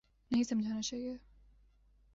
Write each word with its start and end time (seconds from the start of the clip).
نہیں 0.31 0.43
سمجھانا 0.43 0.81
چاہیے۔ 0.81 1.15